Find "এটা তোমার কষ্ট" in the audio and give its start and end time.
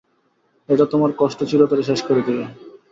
0.69-1.39